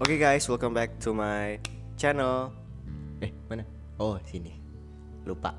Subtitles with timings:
[0.00, 1.60] Oke guys, welcome back to my
[2.00, 2.48] channel.
[3.20, 3.68] Eh, mana?
[4.00, 4.56] Oh, sini.
[5.28, 5.52] Lupa.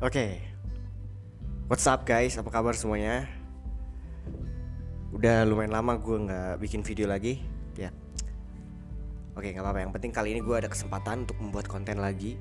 [0.00, 0.40] Oke.
[1.68, 2.40] What's up guys?
[2.40, 3.28] Apa kabar semuanya?
[5.12, 7.44] Udah lumayan lama gue nggak bikin video lagi,
[7.76, 7.92] ya.
[9.36, 9.84] Oke, nggak apa-apa.
[9.84, 12.40] Yang penting kali ini gue ada kesempatan untuk membuat konten lagi,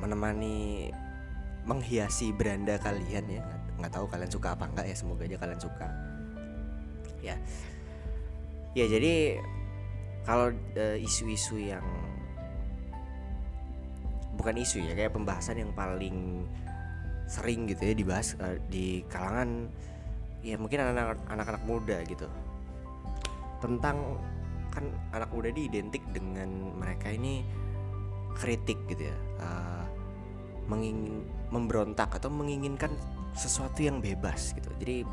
[0.00, 0.88] menemani,
[1.68, 3.44] menghiasi beranda kalian ya.
[3.76, 4.96] Nggak tahu kalian suka apa enggak ya.
[4.96, 5.88] Semoga aja kalian suka.
[7.20, 7.36] Ya,
[8.76, 9.40] ya jadi
[10.28, 11.86] kalau eh, isu-isu yang
[14.36, 16.44] bukan isu ya kayak pembahasan yang paling
[17.24, 19.72] sering gitu ya dibahas eh, di kalangan
[20.44, 22.28] ya mungkin anak-anak anak-anak muda gitu.
[23.64, 24.20] Tentang
[24.68, 24.84] kan
[25.16, 27.40] anak muda ini identik dengan mereka ini
[28.36, 29.84] kritik gitu ya eh,
[30.68, 32.92] mengingin memberontak atau menginginkan
[33.32, 34.68] sesuatu yang bebas gitu.
[34.76, 35.06] Jadi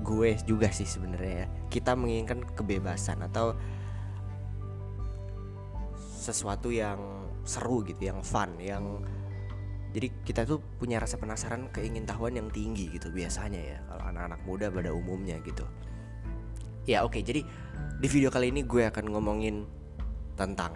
[0.00, 1.46] gue juga sih sebenarnya ya.
[1.68, 3.54] Kita menginginkan kebebasan atau
[6.20, 7.00] sesuatu yang
[7.48, 9.00] seru gitu yang fun yang
[9.90, 14.66] jadi kita tuh punya rasa penasaran keingintahuan yang tinggi gitu biasanya ya kalau anak-anak muda
[14.70, 15.66] pada umumnya gitu.
[16.86, 17.42] Ya oke jadi
[17.98, 19.66] di video kali ini gue akan ngomongin
[20.38, 20.72] tentang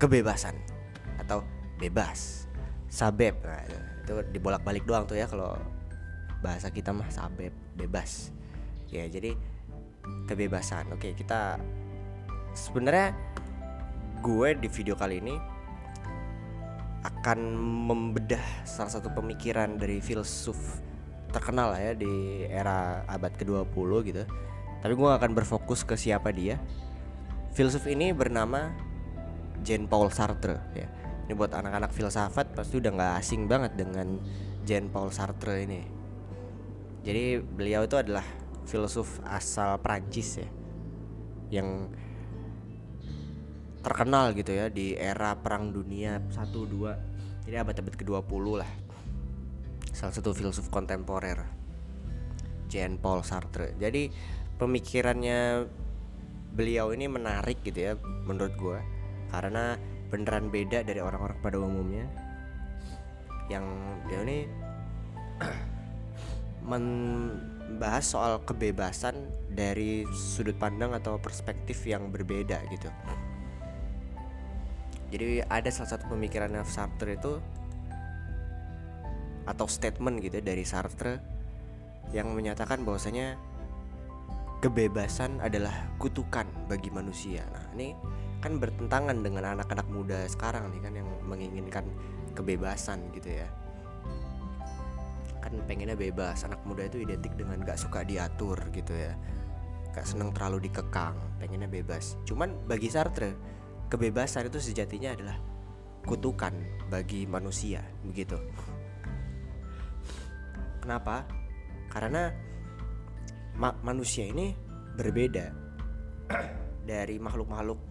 [0.00, 0.56] kebebasan
[1.20, 1.44] atau
[1.76, 2.48] bebas
[2.88, 3.36] sabep.
[3.44, 5.54] Nah, itu dibolak-balik doang tuh ya kalau
[6.40, 8.32] bahasa kita mah sabep bebas.
[8.88, 9.36] Ya jadi
[10.26, 10.90] kebebasan.
[10.92, 11.60] Oke kita
[12.56, 13.14] sebenarnya
[14.20, 15.36] gue di video kali ini
[17.00, 17.38] akan
[17.88, 20.84] membedah salah satu pemikiran dari filsuf
[21.32, 24.24] terkenal lah ya di era abad ke-20 gitu.
[24.80, 26.60] Tapi gue akan berfokus ke siapa dia.
[27.52, 28.72] Filsuf ini bernama
[29.60, 30.88] Jean Paul Sartre ya.
[31.28, 34.18] Ini buat anak-anak filsafat pasti udah nggak asing banget dengan
[34.66, 35.99] Jean Paul Sartre ini
[37.00, 38.24] jadi beliau itu adalah
[38.68, 40.48] filsuf asal Prancis ya
[41.50, 41.90] yang
[43.80, 47.48] terkenal gitu ya di era perang dunia 1 2.
[47.48, 48.70] Jadi abad-abad ke-20 lah.
[49.90, 51.42] Salah satu filsuf kontemporer.
[52.70, 53.74] Jean Paul Sartre.
[53.80, 54.12] Jadi
[54.60, 55.66] pemikirannya
[56.54, 57.92] beliau ini menarik gitu ya
[58.26, 58.78] menurut gue
[59.30, 59.78] karena
[60.10, 62.10] beneran beda dari orang-orang pada umumnya
[63.46, 63.64] yang
[64.10, 64.38] dia ini
[66.64, 69.16] membahas soal kebebasan
[69.50, 72.88] dari sudut pandang atau perspektif yang berbeda gitu.
[75.10, 77.42] Jadi ada salah satu pemikiran Sartre itu
[79.48, 81.18] atau statement gitu ya dari Sartre
[82.14, 83.34] yang menyatakan bahwasanya
[84.62, 87.42] kebebasan adalah kutukan bagi manusia.
[87.50, 87.96] Nah, ini
[88.40, 91.84] kan bertentangan dengan anak-anak muda sekarang nih kan yang menginginkan
[92.32, 93.48] kebebasan gitu ya
[95.50, 99.18] kan pengennya bebas anak muda itu identik dengan gak suka diatur gitu ya.
[99.90, 102.14] Gak seneng terlalu dikekang pengennya bebas.
[102.22, 103.34] Cuman bagi Sartre
[103.90, 105.36] kebebasan itu sejatinya adalah
[106.06, 106.54] kutukan
[106.86, 108.38] bagi manusia begitu.
[110.80, 111.26] Kenapa?
[111.90, 112.30] Karena
[113.58, 114.54] ma manusia ini
[114.96, 115.52] berbeda
[116.90, 117.90] dari makhluk-makhluk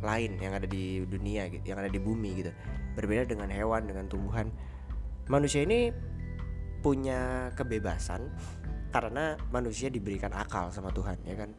[0.00, 2.54] lain yang ada di dunia gitu yang ada di bumi gitu.
[2.96, 4.48] Berbeda dengan hewan dengan tumbuhan.
[5.28, 5.92] Manusia ini
[6.80, 8.32] punya kebebasan
[8.90, 11.50] karena manusia diberikan akal sama Tuhan ya kan?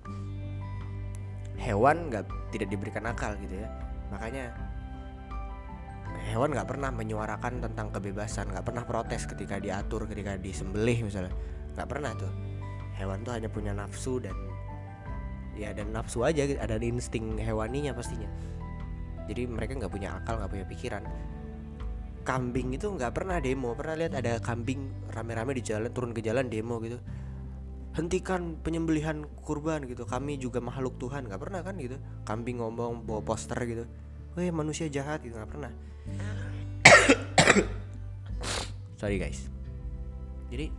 [1.62, 3.70] Hewan nggak tidak diberikan akal gitu ya.
[4.10, 4.52] Makanya
[6.34, 11.32] hewan nggak pernah menyuarakan tentang kebebasan nggak pernah protes ketika diatur ketika disembelih misalnya.
[11.78, 12.34] Nggak pernah tuh.
[12.98, 14.36] Hewan tuh hanya punya nafsu dan
[15.56, 18.28] ya dan nafsu aja ada insting hewaninya pastinya.
[19.30, 21.04] Jadi mereka nggak punya akal nggak punya pikiran
[22.22, 23.74] kambing itu nggak pernah demo.
[23.74, 27.02] Pernah lihat ada kambing rame-rame di jalan turun ke jalan demo gitu.
[27.92, 30.08] Hentikan penyembelihan kurban gitu.
[30.08, 31.98] Kami juga makhluk Tuhan nggak pernah kan gitu.
[32.24, 33.84] Kambing ngomong bawa poster gitu.
[34.40, 35.72] Weh manusia jahat gitu nggak pernah.
[39.02, 39.52] Sorry guys.
[40.48, 40.72] Jadi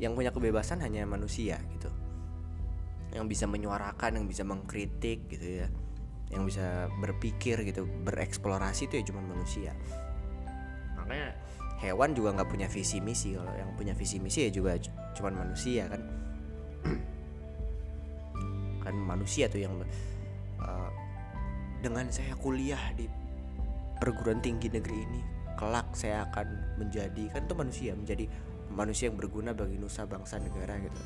[0.00, 1.88] yang punya kebebasan hanya manusia gitu.
[3.16, 5.68] Yang bisa menyuarakan yang bisa mengkritik gitu ya.
[6.30, 9.74] Yang bisa berpikir gitu bereksplorasi itu ya cuma manusia
[11.10, 11.34] makanya
[11.82, 13.34] hewan juga nggak punya visi misi.
[13.34, 14.78] Kalau yang punya visi misi ya juga
[15.18, 16.02] cuman manusia kan.
[18.86, 19.74] Kan manusia tuh yang
[20.62, 20.90] uh,
[21.84, 23.04] dengan saya kuliah di
[24.00, 25.20] perguruan tinggi negeri ini
[25.60, 28.24] kelak saya akan menjadi kan itu manusia menjadi
[28.72, 31.00] manusia yang berguna bagi nusa bangsa negara gitu.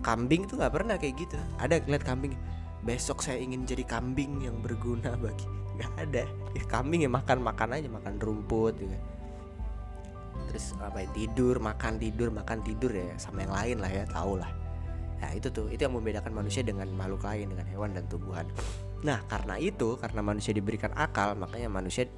[0.00, 1.36] Kambing tuh nggak pernah kayak gitu.
[1.60, 2.32] Ada lihat kambing
[2.80, 5.44] besok saya ingin jadi kambing yang berguna bagi
[5.80, 6.22] nggak ada
[6.52, 8.96] ya, kambing ya makan makan aja makan rumput gitu
[10.52, 14.34] terus apa ya, tidur makan tidur makan tidur ya sama yang lain lah ya tau
[14.36, 14.50] lah
[15.20, 18.48] Nah itu tuh itu yang membedakan manusia dengan makhluk lain dengan hewan dan tumbuhan.
[19.04, 22.08] Nah karena itu karena manusia diberikan akal makanya manusia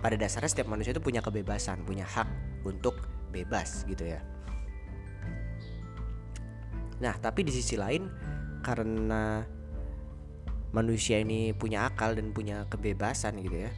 [0.00, 2.28] pada dasarnya setiap manusia itu punya kebebasan punya hak
[2.64, 2.96] untuk
[3.28, 4.24] bebas gitu ya.
[7.04, 8.08] Nah tapi di sisi lain
[8.64, 9.44] karena
[10.72, 13.70] manusia ini punya akal dan punya kebebasan gitu ya.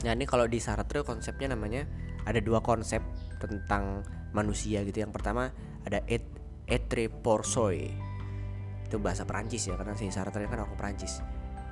[0.00, 1.84] Nah ini kalau di Sartre konsepnya namanya
[2.24, 3.04] ada dua konsep
[3.38, 4.02] tentang
[4.32, 5.04] manusia gitu.
[5.04, 5.52] Yang pertama
[5.84, 6.24] ada et
[6.70, 7.90] etre porsoi
[8.86, 11.22] itu bahasa Perancis ya karena si Sartre kan orang Perancis.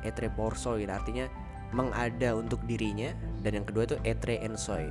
[0.06, 1.26] Etre porsoi artinya
[1.74, 3.12] mengada untuk dirinya
[3.42, 4.86] dan yang kedua itu etre ensoi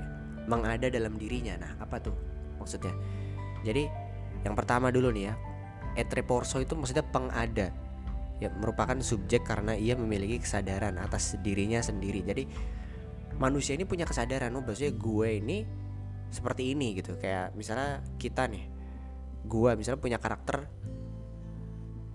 [0.47, 1.55] mengada dalam dirinya.
[1.55, 2.15] Nah apa tuh
[2.59, 2.91] maksudnya?
[3.63, 3.87] Jadi
[4.43, 5.33] yang pertama dulu nih ya
[5.97, 7.73] etre porsoi itu maksudnya pengada
[8.37, 12.21] ya merupakan subjek karena ia memiliki kesadaran atas dirinya sendiri.
[12.21, 12.43] Jadi
[13.41, 15.57] manusia ini punya kesadaran oh maksudnya gue ini
[16.29, 17.17] seperti ini gitu.
[17.17, 18.65] Kayak misalnya kita nih
[19.47, 20.69] gue misalnya punya karakter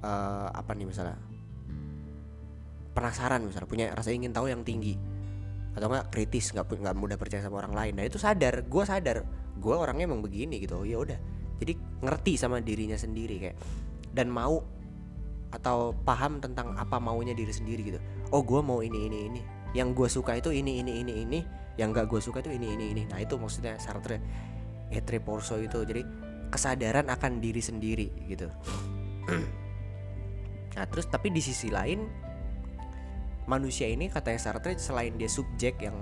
[0.06, 1.18] uh, apa nih misalnya?
[2.92, 4.94] Penasaran misalnya punya rasa ingin tahu yang tinggi.
[5.72, 7.92] Atau enggak kritis nggak nggak mudah percaya sama orang lain.
[7.98, 9.26] Nah itu sadar gue sadar
[9.58, 10.86] gue orangnya emang begini gitu.
[10.86, 11.18] Ya udah.
[11.58, 13.58] Jadi ngerti sama dirinya sendiri kayak.
[14.12, 14.81] Dan mau
[15.52, 18.00] atau paham tentang apa maunya diri sendiri gitu.
[18.32, 19.40] Oh gue mau ini ini ini.
[19.76, 21.40] Yang gue suka itu ini ini ini ini.
[21.76, 23.02] Yang gak gue suka itu ini ini ini.
[23.08, 24.18] Nah itu maksudnya Sartre
[24.88, 25.84] etre porso itu.
[25.84, 26.02] Jadi
[26.48, 28.48] kesadaran akan diri sendiri gitu.
[30.72, 32.00] Nah terus tapi di sisi lain
[33.44, 35.92] manusia ini katanya Sartre selain dia subjek yang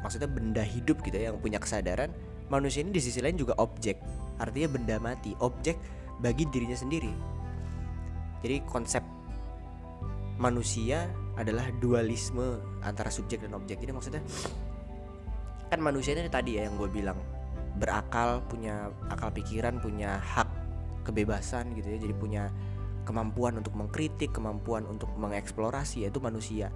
[0.00, 2.08] maksudnya benda hidup gitu ya yang punya kesadaran
[2.48, 4.00] manusia ini di sisi lain juga objek.
[4.40, 5.76] Artinya benda mati objek
[6.24, 7.37] bagi dirinya sendiri
[8.44, 9.02] jadi konsep
[10.38, 13.82] manusia adalah dualisme antara subjek dan objek.
[13.82, 14.22] Jadi maksudnya
[15.68, 17.18] kan manusia ini tadi ya yang gue bilang
[17.78, 20.48] berakal punya akal pikiran punya hak
[21.02, 21.98] kebebasan gitu ya.
[21.98, 22.50] Jadi punya
[23.02, 26.70] kemampuan untuk mengkritik kemampuan untuk mengeksplorasi yaitu manusia.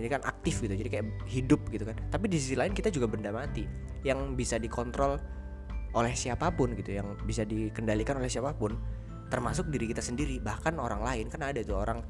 [0.00, 1.96] Jadi kan aktif gitu jadi kayak hidup gitu kan.
[2.08, 3.68] Tapi di sisi lain kita juga benda mati
[4.00, 5.20] yang bisa dikontrol
[5.92, 8.78] oleh siapa pun gitu yang bisa dikendalikan oleh siapa pun
[9.30, 11.30] termasuk diri kita sendiri bahkan orang lain.
[11.30, 12.02] Kan ada tuh orang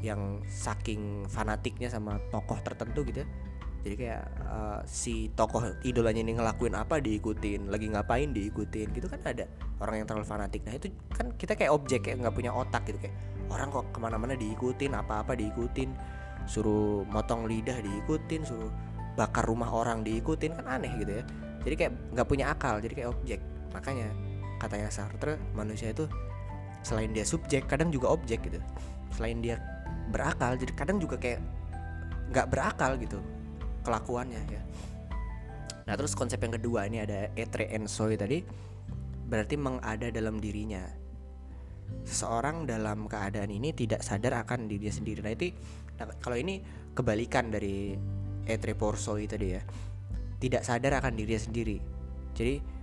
[0.00, 3.22] yang saking fanatiknya sama tokoh tertentu gitu.
[3.82, 7.66] Jadi kayak uh, si tokoh idolanya ini ngelakuin apa diikutin.
[7.66, 9.44] Lagi ngapain diikutin gitu kan ada
[9.82, 10.62] orang yang terlalu fanatik.
[10.64, 13.02] Nah itu kan kita kayak objek kayak nggak punya otak gitu.
[13.02, 13.16] Kayak
[13.50, 15.90] orang kok ke mana-mana diikutin apa-apa diikutin.
[16.46, 18.70] Suruh motong lidah diikutin suruh
[19.18, 21.24] bakar rumah orang diikutin kan aneh gitu ya.
[21.66, 23.40] Jadi kayak nggak punya akal jadi kayak objek.
[23.74, 24.08] Makanya
[24.62, 26.06] katanya Sartre manusia itu
[26.82, 28.58] selain dia subjek kadang juga objek gitu.
[29.14, 29.58] Selain dia
[30.10, 31.40] berakal jadi kadang juga kayak
[32.32, 33.18] nggak berakal gitu
[33.82, 34.62] kelakuannya ya.
[35.86, 38.42] Nah terus konsep yang kedua ini ada etre ensoi tadi
[39.26, 40.82] berarti mengada dalam dirinya.
[42.02, 45.20] Seseorang dalam keadaan ini tidak sadar akan dirinya sendiri.
[45.20, 45.48] Nah itu
[45.98, 46.62] nah, kalau ini
[46.94, 47.96] kebalikan dari
[48.46, 49.62] etre porsoi tadi ya.
[50.42, 51.78] Tidak sadar akan dirinya sendiri.
[52.34, 52.81] Jadi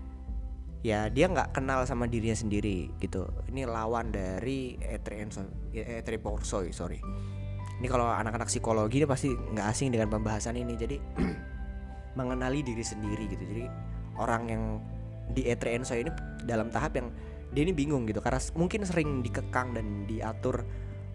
[0.79, 3.27] ya dia nggak kenal sama dirinya sendiri gitu.
[3.51, 6.99] Ini lawan dari etre ensoi etre porsoi sorry.
[7.79, 10.73] Ini kalau anak-anak psikologi dia pasti nggak asing dengan pembahasan ini.
[10.75, 10.97] Jadi
[12.19, 13.43] mengenali diri sendiri gitu.
[13.43, 13.65] Jadi
[14.19, 14.63] orang yang
[15.29, 16.11] di E3 saya ini
[16.43, 17.07] dalam tahap yang
[17.51, 18.19] dia ini bingung gitu.
[18.23, 20.63] Karena mungkin sering dikekang dan diatur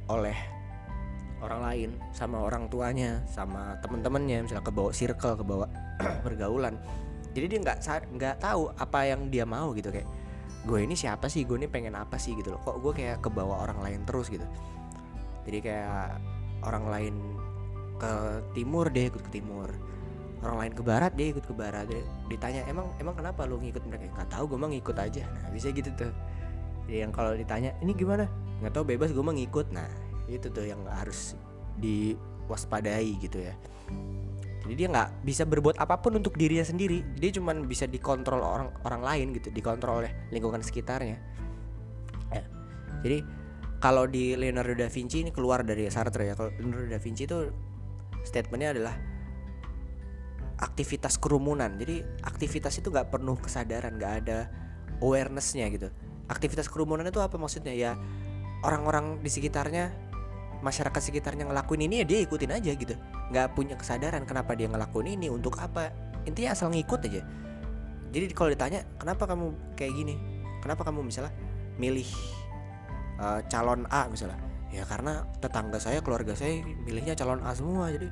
[0.08, 0.36] oleh
[1.44, 4.44] orang lain sama orang tuanya sama temen-temennya.
[4.44, 5.68] Misalnya ke bawah circle ke bawah
[6.24, 6.80] pergaulan
[7.34, 7.78] jadi dia nggak
[8.14, 10.06] nggak tahu apa yang dia mau gitu kayak
[10.64, 11.44] gue ini siapa sih?
[11.44, 12.32] Gue ini pengen apa sih?
[12.38, 12.60] gitu loh.
[12.64, 14.46] Kok gue kayak ke bawah orang lain terus gitu.
[15.44, 16.22] Jadi kayak
[16.64, 17.14] orang lain
[18.00, 18.12] ke
[18.56, 19.68] timur dia ikut ke timur.
[20.40, 21.84] Orang lain ke barat dia ikut ke barat.
[21.90, 22.00] Dia
[22.32, 24.08] ditanya emang emang kenapa lu ngikut mereka?
[24.14, 25.22] Nggak tahu gue mah ngikut aja.
[25.28, 26.12] Nah bisa gitu tuh.
[26.88, 28.24] Jadi yang kalau ditanya ini gimana?
[28.64, 29.68] Nggak tahu bebas gue mah ngikut.
[29.74, 29.90] Nah
[30.30, 31.36] itu tuh yang harus
[31.76, 33.52] diwaspadai gitu ya
[34.64, 37.04] jadi dia nggak bisa berbuat apa pun untuk dirinya sendiri.
[37.20, 41.20] Dia cuma bisa dikontrol orang orang lain gitu dikontrol oleh lingkungan sekitarnya.
[42.32, 42.42] Ya.
[43.04, 43.18] jadi
[43.78, 46.34] kalau di Leonardo da Vinci ini keluar dari Sartre ya.
[46.34, 47.52] Kalau Leonardo da Vinci itu
[48.24, 48.94] statementnya adalah
[50.64, 51.76] aktivitas kerumunan.
[51.76, 54.48] Jadi aktivitas itu nggak penuh kesadaran nggak ada
[55.04, 55.92] awarenessnya gitu.
[56.24, 57.76] Aktivitas kerumunan itu apa maksudnya?
[57.76, 58.00] Ya
[58.64, 59.92] orang-orang di sekitarnya
[60.64, 62.96] masyarakat sekitarnya ngelakuin ini ya dia ikutin aja gitu
[63.32, 65.92] nggak punya kesadaran kenapa dia ngelakuin ini untuk apa?
[66.28, 67.22] Intinya asal ngikut aja.
[68.12, 70.14] Jadi kalau ditanya kenapa kamu kayak gini?
[70.60, 71.32] Kenapa kamu misalnya
[71.80, 72.08] milih
[73.20, 74.38] uh, calon A misalnya?
[74.70, 77.88] Ya karena tetangga saya keluarga saya milihnya calon A semua.
[77.90, 78.08] Jadi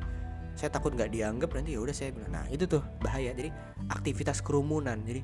[0.53, 3.37] saya takut nggak dianggap nanti ya udah saya bilang nah itu tuh bahaya.
[3.37, 3.53] Jadi
[3.93, 5.01] aktivitas kerumunan.
[5.05, 5.21] Jadi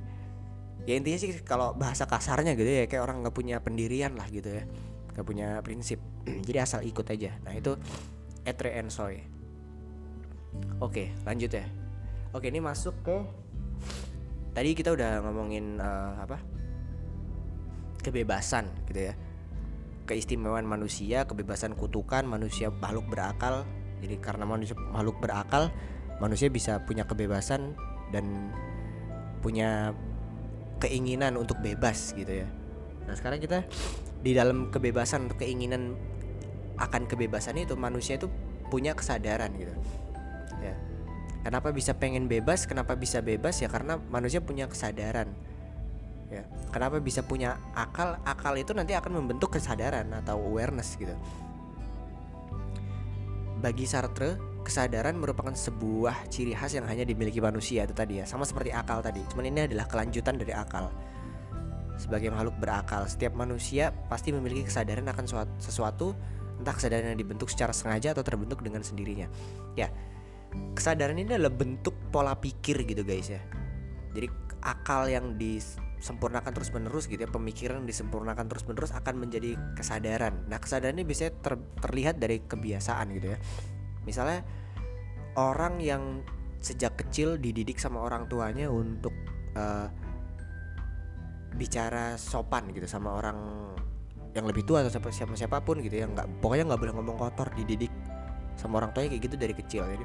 [0.89, 4.53] ya intinya sih kalau bahasa kasarnya gitu ya kayak orang nggak punya pendirian lah gitu
[4.53, 4.65] ya.
[5.17, 5.99] Nggak punya prinsip.
[6.47, 7.35] Jadi asal ikut aja.
[7.43, 7.75] Nah itu
[8.47, 9.38] etre and soy
[10.79, 11.67] oke lanjut ya.
[12.37, 13.17] Oke ini masuk ke
[14.53, 16.39] tadi kita udah ngomongin uh, apa?
[18.05, 19.15] Kebebasan gitu ya.
[20.09, 23.69] Keistimewaan manusia kebebasan kutukan manusia makhluk berakal.
[23.99, 25.73] Jadi karena manusia makhluk berakal
[26.19, 27.75] manusia bisa punya kebebasan
[28.11, 28.51] dan
[29.39, 29.95] punya
[30.83, 32.49] keinginan untuk bebas gitu ya.
[33.07, 33.67] Nah sekarang kita
[34.23, 35.95] di dalam kebebasan keinginan
[36.79, 38.31] akan kebebasan itu manusia itu
[38.71, 39.75] punya kesadaran gitu
[41.43, 42.67] kenapa bisa pengen bebas?
[42.67, 43.59] Kenapa bisa bebas?
[43.63, 45.31] Ya karena manusia punya kesadaran.
[46.29, 48.21] Ya kenapa bisa punya akal?
[48.25, 51.15] Akal itu nanti akan membentuk kesadaran atau awareness gitu.
[53.59, 58.25] Bagi Sartre kesadaran merupakan sebuah ciri khas yang hanya dimiliki manusia itu tadi ya.
[58.29, 59.25] Sama seperti akal tadi.
[59.33, 60.93] Cuman ini adalah kelanjutan dari akal.
[61.99, 66.15] Sebagai makhluk berakal setiap manusia pasti memiliki kesadaran akan sesuatu
[66.59, 69.27] entah kesadaran yang dibentuk secara sengaja atau terbentuk dengan sendirinya.
[69.75, 69.91] Ya
[70.73, 73.43] kesadaran ini adalah bentuk pola pikir gitu guys ya.
[74.15, 74.29] Jadi
[74.65, 80.49] akal yang disempurnakan terus menerus gitu ya pemikiran yang disempurnakan terus menerus akan menjadi kesadaran.
[80.51, 83.39] Nah kesadaran ini biasanya ter, terlihat dari kebiasaan gitu ya.
[84.09, 84.43] Misalnya
[85.39, 86.25] orang yang
[86.59, 89.15] sejak kecil dididik sama orang tuanya untuk
[89.55, 89.87] uh,
[91.55, 93.39] bicara sopan gitu sama orang
[94.37, 97.17] yang lebih tua atau siapa siapa siapa pun gitu ya nggak pokoknya nggak boleh ngomong
[97.17, 97.91] kotor dididik
[98.59, 99.87] sama orang tuanya kayak gitu dari kecil.
[99.87, 100.05] Jadi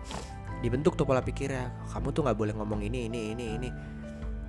[0.63, 3.69] dibentuk tuh pola pikirnya kamu tuh nggak boleh ngomong ini ini ini ini.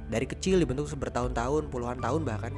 [0.07, 2.53] Dari kecil dibentuk bertahun-tahun puluhan tahun bahkan.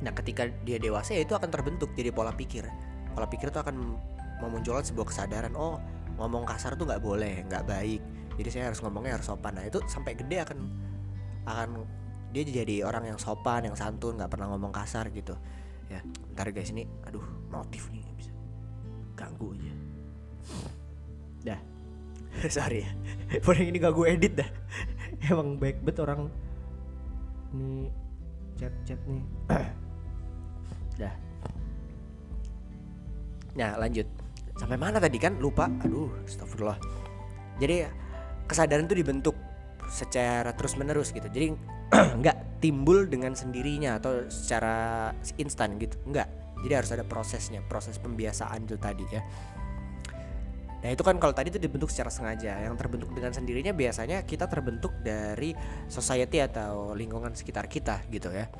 [0.00, 2.64] Nah ketika dia dewasa ya itu akan terbentuk jadi pola pikir.
[3.12, 3.98] Pola pikir itu akan
[4.40, 5.82] memunculkan sebuah kesadaran oh
[6.16, 8.00] ngomong kasar tuh nggak boleh nggak baik.
[8.38, 9.58] Jadi saya harus ngomongnya harus sopan.
[9.58, 10.58] Nah itu sampai gede akan
[11.44, 11.68] akan
[12.32, 15.36] dia jadi orang yang sopan yang santun nggak pernah ngomong kasar gitu.
[15.92, 16.00] Ya
[16.32, 18.32] ntar guys ini aduh notif nih gak bisa.
[19.12, 19.74] Ganggu aja
[21.42, 21.60] dah.
[22.56, 22.90] Sorry ya.
[23.46, 24.50] Paling ini gak gue edit dah.
[25.30, 26.28] Emang baik bet orang.
[27.52, 27.88] Ini
[28.56, 29.24] chat chat nih.
[31.00, 31.14] Dah.
[33.56, 34.08] Nah lanjut.
[34.56, 35.36] Sampai mana tadi kan?
[35.38, 35.68] Lupa.
[35.84, 36.80] Aduh astagfirullah.
[37.60, 37.86] Jadi
[38.48, 39.36] kesadaran itu dibentuk
[39.92, 41.28] secara terus menerus gitu.
[41.28, 41.52] Jadi
[42.20, 46.00] nggak timbul dengan sendirinya atau secara instan gitu.
[46.08, 46.28] Nggak.
[46.62, 49.22] Jadi harus ada prosesnya proses pembiasaan itu tadi ya
[50.82, 52.58] Nah itu kan kalau tadi itu dibentuk secara sengaja.
[52.58, 55.54] Yang terbentuk dengan sendirinya biasanya kita terbentuk dari
[55.86, 58.50] society atau lingkungan sekitar kita gitu ya.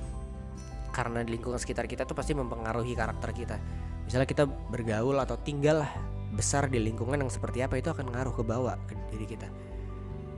[0.95, 3.57] Karena lingkungan sekitar kita tuh pasti mempengaruhi karakter kita.
[4.07, 5.83] Misalnya kita bergaul atau tinggal
[6.33, 9.49] besar di lingkungan yang seperti apa itu akan ngaruh ke bawah ke diri kita.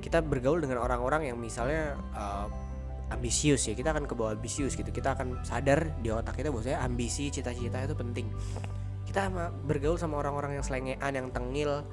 [0.00, 2.48] Kita bergaul dengan orang-orang yang misalnya uh,
[3.12, 4.88] ambisius ya kita akan ke bawah ambisius gitu.
[4.88, 8.26] Kita akan sadar di otak kita bahwa ambisi cita-cita itu penting
[9.14, 9.30] kita
[9.62, 11.86] bergaul sama orang-orang yang selengean yang tengil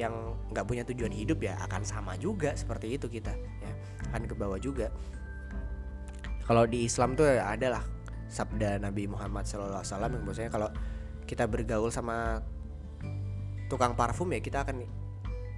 [0.00, 3.72] yang nggak punya tujuan hidup ya akan sama juga seperti itu kita ya.
[4.08, 4.88] Akan ke bawah juga.
[6.48, 7.84] Kalau di Islam tuh adalah
[8.32, 10.72] sabda Nabi Muhammad SAW yang bahwasanya kalau
[11.28, 12.40] kita bergaul sama
[13.68, 14.80] tukang parfum ya kita akan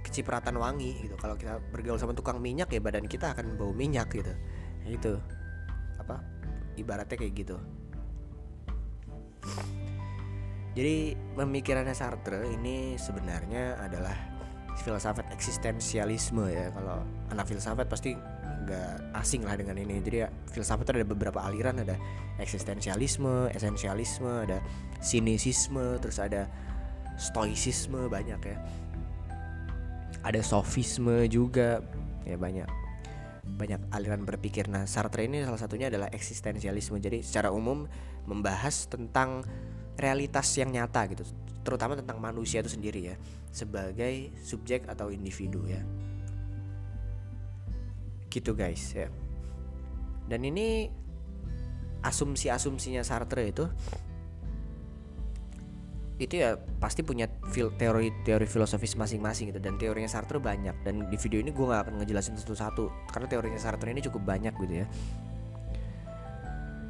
[0.03, 1.15] kecipratan wangi gitu.
[1.15, 4.35] Kalau kita bergaul sama tukang minyak ya badan kita akan bau minyak gitu.
[4.83, 5.15] Itu
[5.95, 6.19] apa
[6.75, 7.55] ibaratnya kayak gitu
[10.77, 14.13] jadi pemikirannya Sartre ini sebenarnya adalah
[14.79, 16.69] filsafat eksistensialisme ya.
[16.71, 19.99] Kalau anak filsafat pasti nggak asing lah dengan ini.
[19.99, 21.81] Jadi ya filsafat ada beberapa aliran.
[21.81, 21.97] Ada
[22.39, 24.63] eksistensialisme esensialisme ada
[25.03, 26.47] sinisisme terus ada
[27.17, 28.57] stoicisme banyak ya.
[30.21, 31.81] Ada sofisme juga.
[32.23, 32.69] Ya banyak
[33.57, 34.69] banyak aliran berpikir.
[34.69, 37.01] Nah Sartre ini salah satunya adalah eksistensialisme.
[37.01, 37.89] Jadi secara umum
[38.29, 39.41] membahas tentang
[39.99, 41.27] realitas yang nyata gitu.
[41.61, 43.15] Terutama tentang manusia itu sendiri ya
[43.51, 45.83] sebagai subjek atau individu ya.
[48.31, 49.11] Gitu guys ya.
[50.29, 50.87] Dan ini
[51.99, 53.67] asumsi-asumsinya Sartre itu
[56.19, 57.31] itu ya pasti punya
[57.79, 59.59] teori teori filosofis masing-masing gitu.
[59.59, 60.83] Dan teorinya Sartre banyak.
[60.83, 64.53] Dan di video ini gue nggak akan ngejelasin satu-satu karena teorinya Sartre ini cukup banyak
[64.63, 64.87] gitu ya.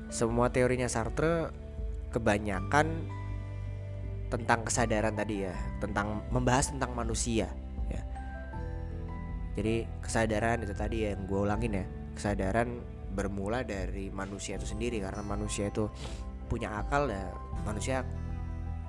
[0.09, 1.68] Semua teorinya Sartre
[2.09, 3.05] kebanyakan
[4.29, 7.49] tentang kesadaran tadi ya tentang membahas tentang manusia
[9.59, 11.85] jadi kesadaran itu tadi yang gue ulangin ya
[12.15, 12.79] kesadaran
[13.11, 15.03] bermula dari manusia itu sendiri.
[15.03, 15.91] Karena manusia itu
[16.47, 17.27] punya akal ya
[17.67, 18.07] manusia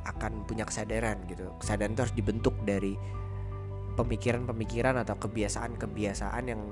[0.06, 1.50] akan punya kesadaran gitu.
[1.58, 2.94] Kesadaran itu harus dibentuk dari
[3.98, 6.62] pemikiran-pemikiran atau kebiasaan-kebiasaan yang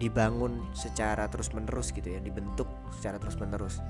[0.00, 3.82] dibangun secara terus menerus gitu ya dibentuk secara terus menerus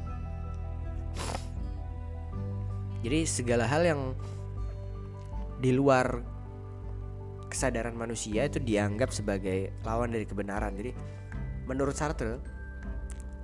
[3.02, 4.00] jadi segala hal yang
[5.58, 6.22] di luar
[7.48, 10.76] kesadaran manusia itu dianggap sebagai lawan dari kebenaran.
[10.76, 10.92] Jadi
[11.66, 12.38] menurut Sartre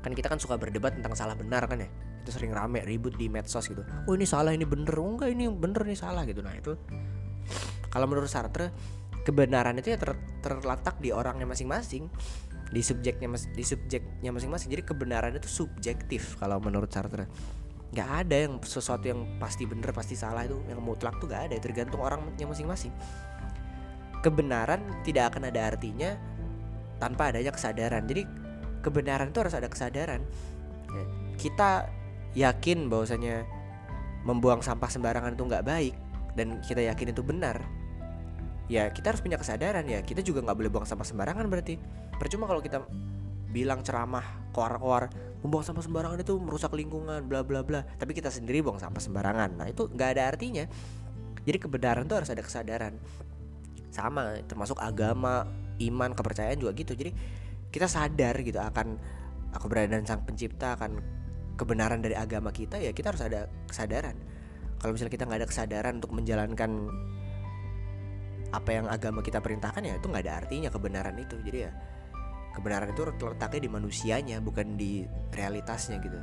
[0.04, 1.88] kan kita kan suka berdebat tentang salah benar kan ya?
[2.22, 3.82] Itu sering rame ribut di medsos gitu.
[4.06, 4.92] Oh ini salah ini bener.
[5.00, 6.44] Oh enggak ini bener ini salah gitu.
[6.44, 6.76] Nah itu
[7.88, 8.70] kalau menurut Sartre
[9.24, 10.12] kebenaran itu ya ter,
[10.44, 12.12] terletak di orangnya masing-masing
[12.68, 14.68] di subjeknya mas di subjeknya masing-masing.
[14.68, 17.30] Jadi kebenaran itu subjektif kalau menurut Sartre
[17.94, 21.54] nggak ada yang sesuatu yang pasti bener pasti salah itu yang mutlak tuh nggak ada
[21.62, 22.90] tergantung orangnya masing-masing.
[24.20, 26.18] Kebenaran tidak akan ada artinya
[26.98, 28.02] tanpa adanya kesadaran.
[28.10, 28.26] Jadi
[28.82, 30.26] kebenaran itu harus ada kesadaran.
[30.90, 31.04] Ya,
[31.38, 31.70] kita
[32.34, 33.46] yakin bahwasanya
[34.26, 35.94] membuang sampah sembarangan itu nggak baik
[36.34, 37.62] dan kita yakin itu benar
[38.66, 41.76] ya kita harus punya kesadaran ya kita juga nggak boleh buang sampah sembarangan berarti.
[42.16, 42.80] Percuma kalau kita
[43.50, 45.10] bilang ceramah koar-koar
[45.42, 47.82] membuang sampah sembarangan itu merusak lingkungan bla bla bla.
[47.82, 49.58] Tapi kita sendiri buang sampah sembarangan.
[49.58, 50.64] Nah itu nggak ada artinya.
[51.44, 52.96] Jadi kebenaran itu harus ada kesadaran.
[53.90, 55.44] Sama termasuk agama
[55.82, 56.94] iman kepercayaan juga gitu.
[56.94, 57.10] Jadi
[57.74, 58.96] kita sadar gitu akan
[59.58, 61.02] keberadaan sang pencipta akan
[61.54, 64.14] kebenaran dari agama kita ya kita harus ada kesadaran.
[64.78, 66.70] Kalau misalnya kita nggak ada kesadaran untuk menjalankan
[68.54, 71.34] apa yang agama kita perintahkan ya itu nggak ada artinya kebenaran itu.
[71.42, 71.70] Jadi ya
[72.54, 75.02] kebenaran itu letaknya di manusianya bukan di
[75.34, 76.18] realitasnya gitu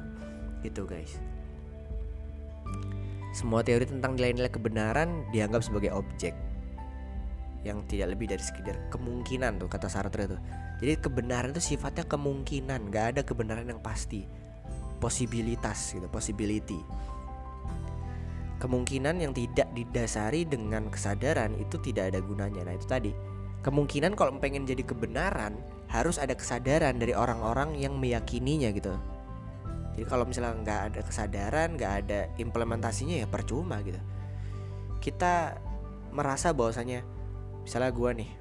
[0.63, 1.19] gitu guys
[3.31, 6.35] semua teori tentang nilai-nilai kebenaran dianggap sebagai objek
[7.61, 10.41] yang tidak lebih dari sekedar kemungkinan tuh kata Sartre tuh.
[10.81, 14.25] Jadi kebenaran itu sifatnya kemungkinan, nggak ada kebenaran yang pasti.
[14.97, 16.81] Posibilitas gitu, possibility.
[18.61, 22.61] Kemungkinan yang tidak didasari dengan kesadaran itu tidak ada gunanya.
[22.65, 23.13] Nah, itu tadi.
[23.61, 25.57] Kemungkinan kalau pengen jadi kebenaran
[25.91, 28.95] harus ada kesadaran dari orang-orang yang meyakininya gitu.
[29.91, 33.99] Jadi kalau misalnya nggak ada kesadaran, nggak ada implementasinya ya percuma gitu.
[35.03, 35.59] Kita
[36.15, 37.03] merasa bahwasanya
[37.63, 38.31] misalnya gue nih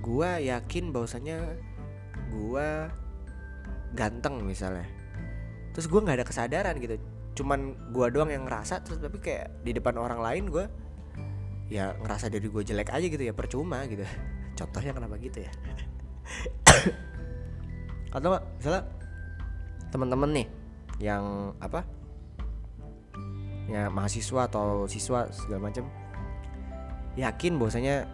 [0.00, 1.38] gue yakin bahwasanya
[2.32, 2.68] gue
[3.94, 4.86] ganteng misalnya
[5.74, 6.96] terus gue nggak ada kesadaran gitu
[7.40, 10.64] cuman gue doang yang ngerasa terus tapi kayak di depan orang lain gue
[11.70, 14.02] ya ngerasa dari gue jelek aja gitu ya percuma gitu
[14.58, 15.52] contohnya kenapa gitu ya
[18.16, 18.82] atau misalnya
[19.90, 20.46] teman-teman nih
[21.02, 21.86] yang apa?
[23.70, 25.86] Ya mahasiswa atau siswa segala macam
[27.14, 28.06] yakin bahwasanya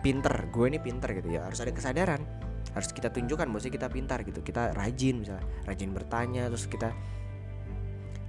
[0.00, 1.44] pinter gue ini pinter gitu ya.
[1.44, 2.24] Harus ada kesadaran
[2.72, 4.40] harus kita tunjukkan bahwasanya kita pintar gitu.
[4.40, 6.96] Kita rajin misalnya rajin bertanya terus kita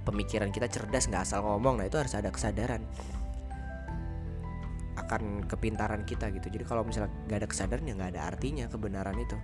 [0.04, 2.84] pemikiran kita cerdas nggak asal ngomong nah itu harus ada kesadaran
[4.94, 9.16] akan kepintaran kita gitu jadi kalau misalnya nggak ada kesadaran ya nggak ada artinya kebenaran
[9.18, 9.36] itu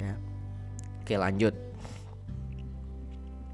[0.00, 0.14] ya
[1.04, 1.54] oke lanjut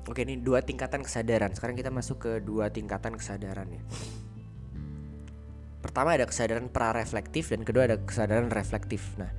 [0.07, 3.83] oke ini dua tingkatan kesadaran sekarang kita masuk ke dua tingkatan kesadaran ya
[5.79, 9.15] pertama ada kesadaran pra-reflektif dan kedua ada kesadaran reflektif.
[9.17, 9.31] Nah,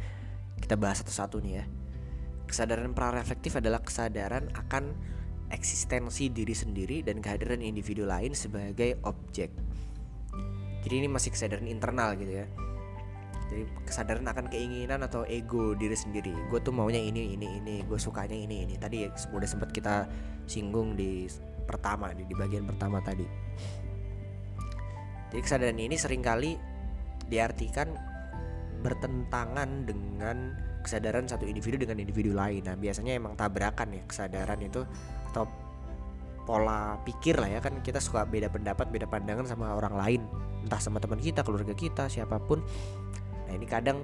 [0.60, 1.65] kita bahas satu-satu nih ya.
[2.49, 4.95] Kesadaran pra-reflektif adalah kesadaran akan
[5.54, 9.54] eksistensi diri sendiri dan kehadiran individu lain sebagai objek.
[10.84, 12.46] Jadi ini masih kesadaran internal gitu ya.
[13.50, 16.32] Jadi kesadaran akan keinginan atau ego diri sendiri.
[16.54, 17.82] Gue tuh maunya ini, ini, ini.
[17.84, 18.78] Gue sukanya ini, ini.
[18.78, 20.06] Tadi udah sempat kita
[20.46, 21.26] singgung di
[21.65, 23.26] pertama, di, di bagian pertama tadi.
[25.34, 26.58] Jadi kesadaran ini sering kali
[27.30, 27.94] diartikan
[28.82, 32.65] bertentangan dengan kesadaran satu individu dengan individu lain.
[32.65, 34.82] Nah, biasanya emang tabrakan ya kesadaran itu
[35.34, 35.46] atau
[36.50, 40.26] pola pikir lah ya kan kita suka beda pendapat, beda pandangan sama orang lain,
[40.66, 42.66] entah sama teman kita, keluarga kita, siapa pun.
[43.46, 44.02] Nah, ini kadang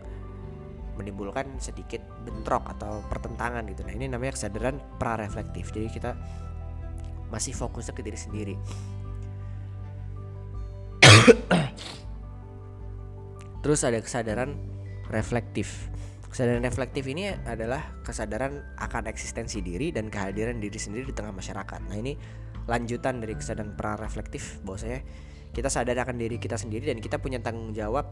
[0.93, 3.81] menimbulkan sedikit bentrok atau pertentangan gitu.
[3.81, 5.73] Nah, ini namanya kesadaran pra-reflektif.
[5.73, 6.13] Jadi kita
[7.33, 8.53] masih fokusnya ke diri sendiri.
[13.65, 14.53] Terus ada kesadaran
[15.09, 15.89] reflektif.
[16.35, 21.87] Kesadaran reflektif ini adalah kesadaran akan eksistensi diri dan kehadiran diri sendiri di tengah masyarakat.
[21.87, 22.11] Nah, ini
[22.67, 24.99] lanjutan dari kesadaran pra-reflektif bahwasanya
[25.55, 28.11] kita sadar akan diri kita sendiri dan kita punya tanggung jawab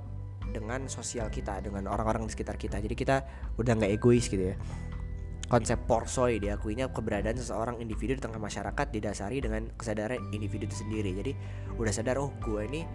[0.56, 2.80] dengan sosial kita, dengan orang-orang di sekitar kita.
[2.80, 3.28] Jadi kita
[3.60, 4.58] udah nggak egois gitu ya
[5.52, 11.12] konsep porsoi diakuinya keberadaan seseorang individu di tengah masyarakat didasari dengan kesadaran individu itu sendiri
[11.14, 11.36] jadi
[11.76, 12.88] udah sadar oh gue ini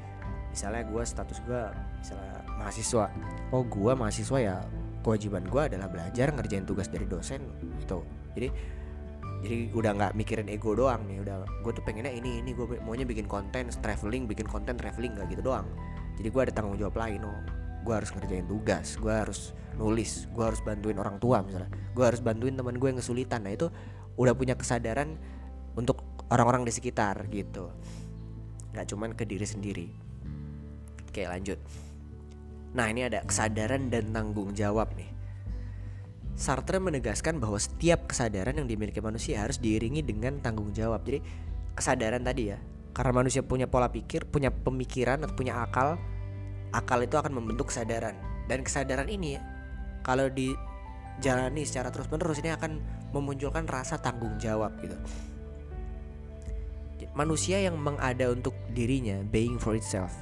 [0.50, 1.62] misalnya gue status gue
[2.02, 3.12] misalnya mahasiswa
[3.54, 4.56] oh gue mahasiswa ya
[5.02, 7.42] kewajiban gue adalah belajar ngerjain tugas dari dosen
[7.80, 7.98] itu
[8.34, 8.48] jadi
[9.38, 13.06] jadi udah nggak mikirin ego doang nih udah gue tuh pengennya ini ini gue maunya
[13.06, 15.66] bikin konten traveling bikin konten traveling nggak gitu doang.
[16.18, 17.40] Jadi gue ada tanggung jawab lain oh
[17.86, 22.18] gue harus ngerjain tugas gue harus nulis gue harus bantuin orang tua misalnya gue harus
[22.18, 23.46] bantuin teman gue yang kesulitan.
[23.46, 23.70] Nah itu
[24.18, 25.14] udah punya kesadaran
[25.78, 26.02] untuk
[26.34, 27.70] orang-orang di sekitar gitu.
[28.74, 29.86] Nggak cuman ke diri sendiri.
[31.06, 31.62] Oke lanjut
[32.78, 35.18] nah ini ada kesadaran dan tanggung jawab nih
[36.38, 41.02] Sartre menegaskan bahwa setiap kesadaran yang dimiliki manusia harus diiringi dengan tanggung jawab.
[41.02, 41.18] Jadi
[41.74, 42.62] kesadaran tadi ya,
[42.94, 45.98] karena manusia punya pola pikir, punya pemikiran atau punya akal,
[46.70, 48.14] akal itu akan membentuk kesadaran.
[48.46, 49.34] Dan kesadaran ini
[50.06, 52.78] kalau dijalani secara terus-menerus ini akan
[53.10, 54.94] memunculkan rasa tanggung jawab gitu.
[57.18, 60.14] Manusia yang mengada untuk dirinya, being for itself,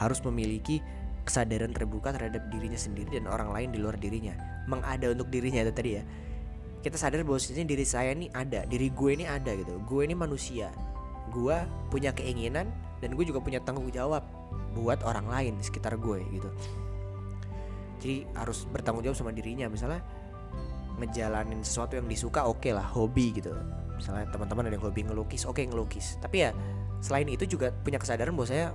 [0.00, 0.80] harus memiliki
[1.28, 4.32] kesadaran terbuka terhadap dirinya sendiri dan orang lain di luar dirinya.
[4.64, 6.02] Mengada untuk dirinya itu tadi ya.
[6.80, 9.76] Kita sadar bahwa sebenarnya diri saya ini ada diri gue ini ada gitu.
[9.84, 10.72] Gue ini manusia.
[11.28, 11.54] Gue
[11.92, 12.72] punya keinginan
[13.04, 14.24] dan gue juga punya tanggung jawab
[14.72, 16.48] buat orang lain sekitar gue gitu.
[17.98, 19.68] Jadi harus bertanggung jawab sama dirinya.
[19.68, 20.00] Misalnya
[20.98, 23.54] ngejalanin sesuatu yang disuka oke okay lah hobi gitu.
[23.98, 26.18] Misalnya teman-teman ada yang hobi ngelukis oke okay, ngelukis.
[26.22, 26.50] Tapi ya
[27.02, 28.74] selain itu juga punya kesadaran bahwa saya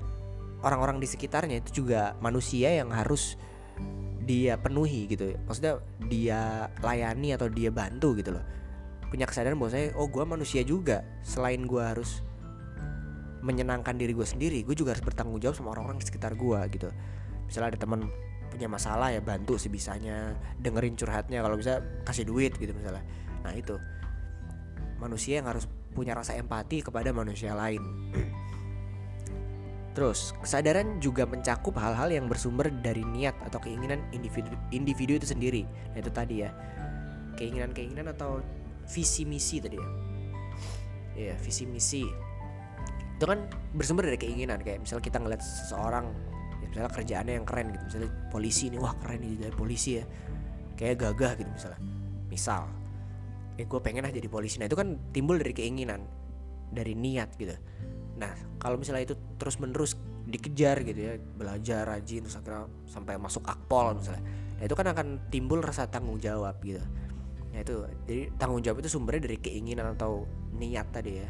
[0.64, 3.36] orang-orang di sekitarnya itu juga manusia yang harus
[4.24, 5.36] dia penuhi gitu.
[5.46, 8.44] Maksudnya dia layani atau dia bantu gitu loh.
[9.12, 11.04] Punya kesadaran bahwa saya oh gue manusia juga.
[11.22, 12.24] Selain gue harus
[13.44, 16.90] menyenangkan diri gue sendiri gue juga harus bertanggung jawab sama orang-orang di sekitar gue gitu.
[17.46, 18.08] Misalnya ada teman
[18.48, 21.44] punya masalah ya bantu sebisanya dengerin curhatnya.
[21.44, 23.04] Kalau bisa kasih duit gitu misalnya.
[23.44, 23.76] Nah itu.
[25.04, 27.84] Manusia yang harus punya rasa empati kepada manusia lain
[29.94, 35.70] Terus, kesadaran juga mencakup hal-hal yang bersumber dari niat atau keinginan individu, individu itu sendiri.
[35.94, 36.50] Nah, itu tadi ya.
[37.38, 38.42] Keinginan-keinginan atau
[38.90, 39.90] visi misi tadi ya.
[41.14, 42.02] Iya, visi misi.
[43.22, 43.46] Itu kan
[43.78, 46.10] bersumber dari keinginan kayak misalnya kita ngeliat seseorang
[46.60, 50.06] ya misalnya kerjaannya yang keren gitu, misalnya polisi ini wah keren nih jadi polisi ya.
[50.74, 51.80] Kayak gagah gitu misalnya.
[52.34, 52.66] Misal,
[53.62, 54.58] eh gue pengen aja jadi polisi.
[54.58, 56.02] Nah, itu kan timbul dari keinginan,
[56.74, 57.54] dari niat gitu
[58.18, 63.44] Nah, kalau misalnya itu terus menerus dikejar gitu ya, belajar rajin terus akhirnya sampai masuk
[63.46, 64.24] akpol misalnya.
[64.60, 66.82] Nah, itu kan akan timbul rasa tanggung jawab gitu.
[67.54, 70.26] Nah, itu jadi tanggung jawab itu sumbernya dari keinginan atau
[70.58, 71.30] niat tadi ya.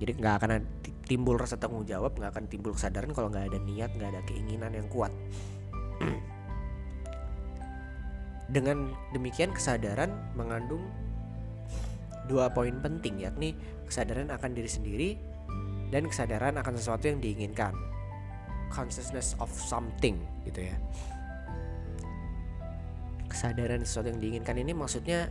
[0.00, 0.50] Jadi nggak akan
[1.06, 4.74] timbul rasa tanggung jawab, nggak akan timbul kesadaran kalau nggak ada niat, nggak ada keinginan
[4.74, 5.12] yang kuat.
[8.54, 10.84] Dengan demikian kesadaran mengandung
[12.24, 13.52] dua poin penting yakni
[13.84, 15.08] kesadaran akan diri sendiri
[15.94, 17.70] dan kesadaran akan sesuatu yang diinginkan.
[18.74, 20.74] Consciousness of something gitu ya.
[23.30, 25.30] Kesadaran sesuatu yang diinginkan ini maksudnya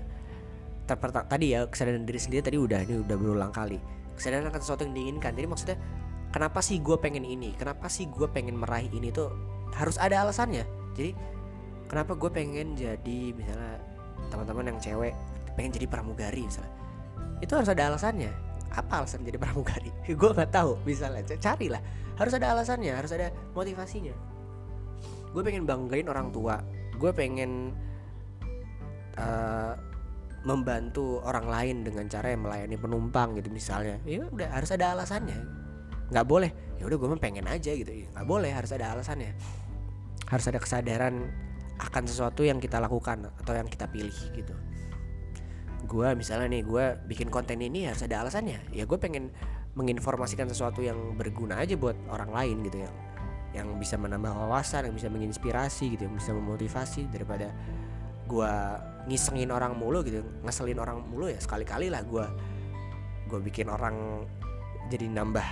[0.87, 3.75] tadi ya kesadaran diri sendiri tadi udah ini udah berulang kali.
[4.15, 5.77] Kesadaran akan sesuatu yang diinginkan jadi maksudnya
[6.31, 7.51] kenapa sih gue pengen ini?
[7.59, 9.35] Kenapa sih gue pengen meraih ini tuh
[9.75, 10.63] harus ada alasannya?
[10.95, 11.11] Jadi
[11.91, 13.83] kenapa gue pengen jadi misalnya
[14.31, 15.11] teman-teman yang cewek
[15.59, 16.71] pengen jadi pramugari misalnya.
[17.43, 19.93] Itu harus ada alasannya apa alasan jadi pramugari?
[20.19, 21.21] Gue nggak tahu misalnya.
[21.37, 21.81] Carilah.
[22.17, 24.13] Harus ada alasannya harus ada motivasinya.
[25.33, 26.61] Gue pengen banggain orang tua.
[26.97, 27.73] Gue pengen
[29.17, 29.73] uh,
[30.45, 33.97] membantu orang lain dengan cara yang melayani penumpang gitu misalnya.
[34.05, 35.37] Ya udah harus ada alasannya.
[36.13, 36.51] Nggak boleh.
[36.77, 37.89] Ya udah gue pengen aja gitu.
[37.89, 39.33] Ya, nggak boleh harus ada alasannya.
[40.29, 41.29] Harus ada kesadaran
[41.81, 44.53] akan sesuatu yang kita lakukan atau yang kita pilih gitu
[45.93, 48.73] gue misalnya nih gue bikin konten ini harus ada alasannya.
[48.73, 49.29] Ya gue pengen
[49.77, 52.95] menginformasikan sesuatu yang berguna aja buat orang lain gitu yang
[53.53, 57.53] yang bisa menambah wawasan yang bisa menginspirasi gitu yang bisa memotivasi daripada
[58.25, 58.53] gue
[59.05, 62.25] ngisengin orang mulu gitu ngeselin orang mulu ya sekali-kali lah gue
[63.29, 64.25] gue bikin orang
[64.89, 65.45] jadi nambah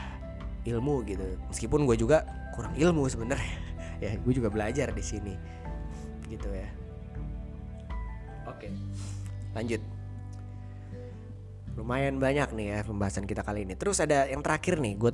[0.66, 1.26] ilmu gitu.
[1.54, 2.26] Meskipun gue juga
[2.58, 3.70] kurang ilmu sebenarnya.
[4.02, 5.38] Ya gue juga belajar di sini
[6.26, 6.66] gitu ya.
[8.50, 8.66] Oke.
[9.54, 9.78] Lanjut
[11.80, 13.74] lumayan banyak nih ya pembahasan kita kali ini.
[13.80, 15.12] Terus ada yang terakhir nih, gue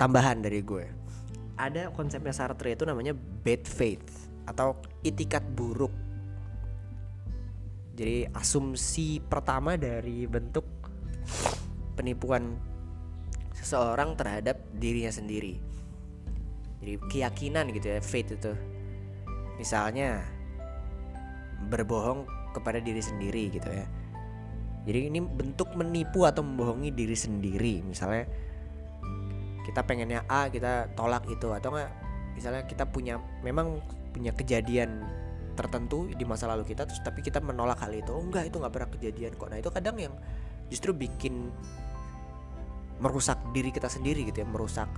[0.00, 0.84] tambahan dari gue.
[1.58, 5.92] Ada konsepnya Sartre itu namanya bad faith atau itikat buruk.
[7.98, 10.64] Jadi asumsi pertama dari bentuk
[11.98, 12.54] penipuan
[13.58, 15.58] seseorang terhadap dirinya sendiri.
[16.78, 18.54] Jadi keyakinan gitu ya, faith itu.
[19.58, 20.22] Misalnya
[21.66, 22.22] berbohong
[22.54, 23.97] kepada diri sendiri gitu ya
[24.88, 27.84] jadi ini bentuk menipu atau membohongi diri sendiri.
[27.84, 28.24] Misalnya
[29.68, 31.52] kita pengennya A kita tolak itu.
[31.52, 31.92] Atau enggak
[32.32, 33.84] misalnya kita punya memang
[34.16, 35.04] punya kejadian
[35.60, 38.16] tertentu di masa lalu kita terus tapi kita menolak hal itu.
[38.16, 39.48] Oh enggak itu nggak pernah kejadian kok.
[39.52, 40.14] Nah itu kadang yang
[40.72, 41.52] justru bikin
[43.04, 44.48] merusak diri kita sendiri gitu ya.
[44.48, 44.88] Merusak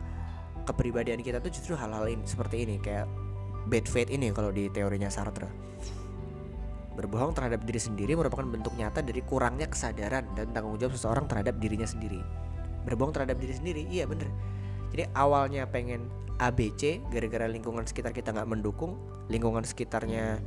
[0.70, 3.10] kepribadian kita tuh justru hal-hal ini seperti ini kayak
[3.66, 5.50] bad faith ini kalau di teorinya Sartre.
[6.98, 11.56] Berbohong terhadap diri sendiri merupakan bentuk nyata dari kurangnya kesadaran dan tanggung jawab seseorang terhadap
[11.62, 12.18] dirinya sendiri.
[12.86, 14.26] Berbohong terhadap diri sendiri, iya bener.
[14.90, 18.98] Jadi awalnya pengen ABC gara-gara lingkungan sekitar kita nggak mendukung,
[19.30, 20.40] lingkungan sekitarnya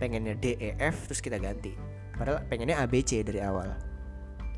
[0.00, 1.76] pengennya DEF terus kita ganti.
[2.16, 3.68] Padahal pengennya ABC dari awal.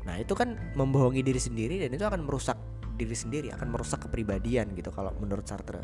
[0.07, 2.55] Nah itu kan membohongi diri sendiri dan itu akan merusak
[2.95, 5.81] diri sendiri, akan merusak kepribadian gitu kalau menurut Sartre.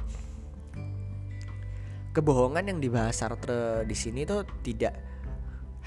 [2.13, 5.08] Kebohongan yang dibahas Sartre di sini tuh tidak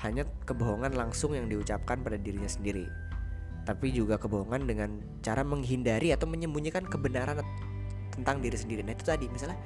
[0.03, 2.87] hanya kebohongan langsung yang diucapkan pada dirinya sendiri,
[3.63, 4.91] tapi juga kebohongan dengan
[5.23, 7.41] cara menghindari atau menyembunyikan kebenaran
[8.11, 8.83] tentang diri sendiri.
[8.83, 9.59] Nah itu tadi misalnya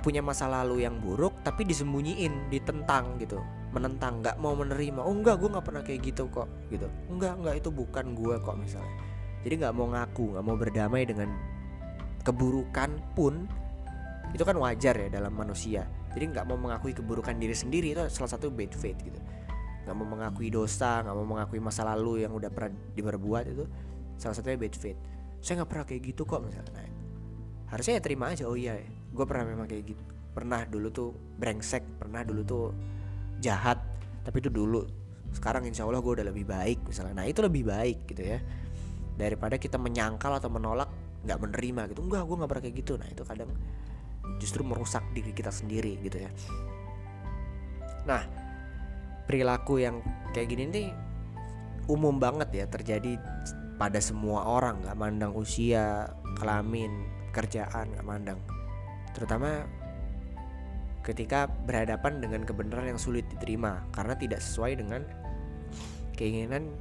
[0.00, 3.40] punya masa lalu yang buruk tapi disembunyiin, ditentang gitu,
[3.72, 5.00] menentang, nggak mau menerima.
[5.00, 6.88] Oh enggak, gue nggak pernah kayak gitu kok, gitu.
[7.08, 8.94] Enggak, enggak itu bukan gue kok misalnya.
[9.40, 11.28] Jadi nggak mau ngaku, nggak mau berdamai dengan
[12.20, 13.48] keburukan pun
[14.30, 18.30] itu kan wajar ya dalam manusia jadi nggak mau mengakui keburukan diri sendiri itu salah
[18.30, 19.18] satu bad faith gitu
[19.90, 23.66] nggak mau mengakui dosa nggak mau mengakui masa lalu yang udah pernah diperbuat itu
[24.14, 25.00] salah satunya bad faith.
[25.42, 26.70] Saya nggak pernah kayak gitu kok misalnya.
[26.78, 26.86] Nah,
[27.74, 30.02] harusnya ya terima aja oh iya ya, gue pernah memang kayak gitu.
[30.30, 32.66] Pernah dulu tuh brengsek pernah dulu tuh
[33.42, 33.82] jahat
[34.22, 34.86] tapi itu dulu.
[35.34, 37.18] Sekarang insya Allah gue udah lebih baik misalnya.
[37.18, 38.38] Nah itu lebih baik gitu ya.
[39.18, 40.86] Daripada kita menyangkal atau menolak
[41.26, 42.06] nggak menerima gitu.
[42.06, 42.92] Enggak gue nggak pernah kayak gitu.
[42.94, 43.50] Nah itu kadang
[44.38, 46.30] justru merusak diri kita sendiri gitu ya.
[48.06, 48.39] Nah
[49.30, 50.02] perilaku yang
[50.34, 50.88] kayak gini nih
[51.86, 53.14] umum banget ya terjadi
[53.78, 58.42] pada semua orang nggak mandang usia kelamin kerjaan nggak mandang.
[59.14, 59.70] Terutama
[61.06, 65.06] ketika berhadapan dengan kebenaran yang sulit diterima karena tidak sesuai dengan
[66.18, 66.74] keinginan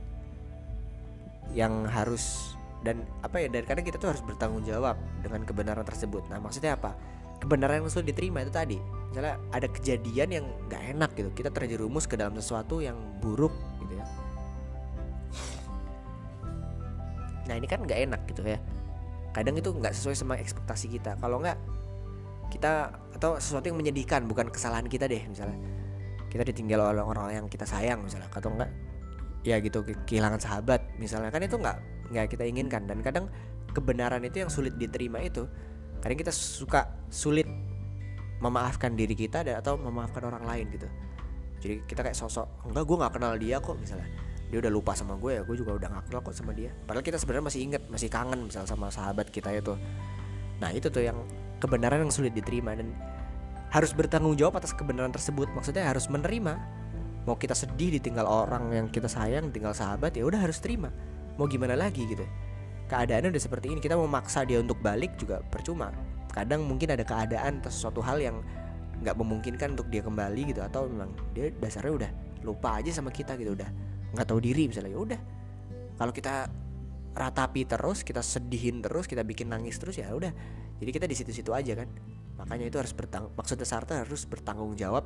[1.53, 6.25] yang harus dan apa ya dan kadang kita tuh harus bertanggung jawab dengan kebenaran tersebut.
[6.33, 6.97] Nah maksudnya apa?
[7.37, 12.05] Kebenaran yang sulit diterima itu tadi misalnya ada kejadian yang nggak enak gitu kita terjerumus
[12.05, 14.05] ke dalam sesuatu yang buruk gitu ya.
[17.49, 18.61] Nah ini kan nggak enak gitu ya.
[19.33, 21.17] Kadang itu nggak sesuai sama ekspektasi kita.
[21.17, 21.57] Kalau nggak
[22.53, 25.57] kita atau sesuatu yang menyedihkan bukan kesalahan kita deh misalnya.
[26.29, 28.29] Kita ditinggal oleh orang yang kita sayang misalnya.
[28.29, 28.69] Atau enggak
[29.41, 31.33] ya gitu kehilangan sahabat misalnya.
[31.33, 31.77] Kan itu nggak
[32.13, 32.85] nggak kita inginkan.
[32.85, 33.25] Dan kadang
[33.73, 35.49] kebenaran itu yang sulit diterima itu
[35.99, 37.49] kadang kita suka sulit
[38.39, 40.87] memaafkan diri kita dan atau memaafkan orang lain gitu.
[41.59, 44.07] Jadi kita kayak sosok enggak gue nggak kenal dia kok misalnya.
[44.49, 46.73] Dia udah lupa sama gue ya gue juga udah gak kenal kok sama dia.
[46.87, 49.77] Padahal kita sebenarnya masih inget masih kangen misal sama sahabat kita itu.
[50.57, 51.21] Nah itu tuh yang
[51.61, 52.95] kebenaran yang sulit diterima dan
[53.69, 55.51] harus bertanggung jawab atas kebenaran tersebut.
[55.53, 56.57] Maksudnya harus menerima.
[57.29, 60.89] Mau kita sedih ditinggal orang yang kita sayang tinggal sahabat ya udah harus terima.
[61.37, 62.25] Mau gimana lagi gitu?
[62.89, 63.79] Keadaannya udah seperti ini.
[63.83, 65.93] Kita mau maksa dia untuk balik juga percuma
[66.29, 68.37] kadang mungkin ada keadaan atau sesuatu hal yang
[68.99, 72.11] nggak memungkinkan untuk dia kembali gitu atau memang dia dasarnya udah
[72.43, 73.69] lupa aja sama kita gitu udah
[74.15, 75.19] nggak tahu diri misalnya ya udah.
[75.99, 76.47] Kalau kita
[77.13, 80.31] ratapi terus kita sedihin terus kita bikin nangis terus ya udah.
[80.79, 81.89] Jadi kita di situ-situ aja kan.
[82.39, 85.03] Makanya itu harus bertang maksudnya Sartre harus bertanggung jawab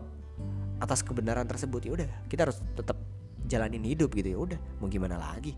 [0.77, 2.09] atas kebenaran tersebut ya udah.
[2.29, 2.97] Kita harus tetap
[3.49, 4.59] jalanin hidup gitu ya udah.
[4.79, 5.57] Mau gimana lagi?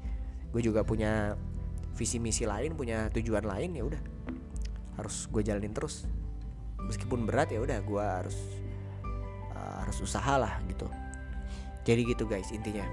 [0.56, 1.36] Gue juga punya
[1.95, 4.01] visi misi lain punya tujuan lain ya udah
[4.95, 6.08] harus gue jalanin terus.
[6.86, 8.38] Meskipun berat ya udah gue harus
[9.55, 10.88] uh, harus usaha lah gitu.
[11.86, 12.86] Jadi gitu guys intinya.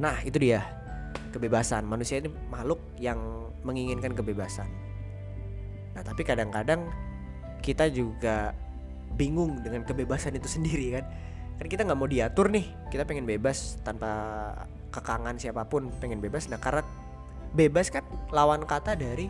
[0.00, 0.64] Nah itu dia.
[1.32, 1.88] Kebebasan.
[1.88, 3.18] Manusia ini makhluk yang
[3.64, 4.68] menginginkan kebebasan.
[5.96, 6.88] Nah tapi kadang-kadang
[7.62, 8.52] kita juga
[9.16, 11.04] bingung dengan kebebasan itu sendiri kan.
[11.60, 12.68] Kan kita nggak mau diatur nih.
[12.92, 14.12] Kita pengen bebas tanpa
[14.92, 16.48] kekangan siapa pun pengen bebas.
[16.52, 16.84] Nah karena
[17.52, 19.28] bebas kan lawan kata dari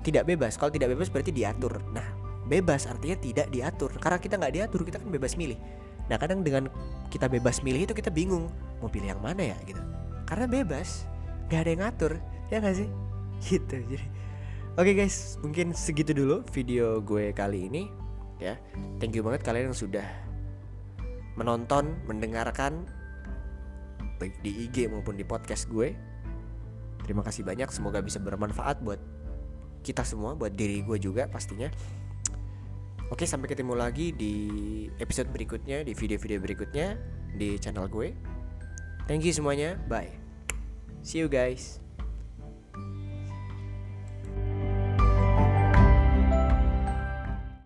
[0.00, 0.56] tidak bebas.
[0.56, 1.80] Kalau tidak bebas berarti diatur.
[1.92, 2.06] Nah
[2.48, 3.90] bebas artinya tidak diatur.
[4.00, 5.56] Karena kita nggak diatur kita kan bebas milih.
[6.08, 6.66] Nah kadang dengan
[7.12, 8.50] kita bebas milih itu kita bingung
[8.82, 9.82] mau pilih yang mana ya gitu.
[10.26, 11.06] Karena bebas
[11.50, 12.12] nggak ada yang ngatur
[12.48, 12.88] ya nggak sih?
[13.46, 14.06] Gitu jadi.
[14.78, 17.88] Oke okay guys mungkin segitu dulu video gue kali ini
[18.38, 18.60] ya.
[19.00, 20.04] Thank you banget kalian yang sudah
[21.40, 22.84] menonton mendengarkan
[24.20, 25.96] baik di IG maupun di podcast gue.
[27.00, 29.00] Terima kasih banyak, semoga bisa bermanfaat buat
[29.80, 31.68] kita semua, buat diri gue juga pastinya.
[33.10, 34.34] Oke, sampai ketemu lagi di
[35.02, 36.94] episode berikutnya, di video-video berikutnya
[37.34, 38.14] di channel gue.
[39.10, 40.14] Thank you semuanya, bye.
[41.02, 41.89] See you guys.